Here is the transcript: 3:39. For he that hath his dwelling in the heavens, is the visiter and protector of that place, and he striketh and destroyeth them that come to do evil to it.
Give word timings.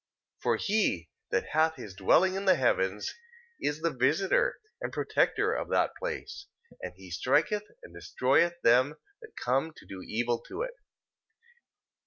3:39. 0.37 0.41
For 0.41 0.57
he 0.57 1.09
that 1.29 1.45
hath 1.49 1.75
his 1.75 1.93
dwelling 1.93 2.33
in 2.33 2.45
the 2.45 2.55
heavens, 2.55 3.13
is 3.59 3.81
the 3.81 3.93
visiter 3.93 4.59
and 4.81 4.91
protector 4.91 5.53
of 5.53 5.69
that 5.69 5.95
place, 5.99 6.47
and 6.81 6.95
he 6.95 7.11
striketh 7.11 7.67
and 7.83 7.93
destroyeth 7.93 8.59
them 8.63 8.95
that 9.21 9.35
come 9.37 9.71
to 9.77 9.85
do 9.85 10.01
evil 10.01 10.39
to 10.47 10.63
it. 10.63 10.73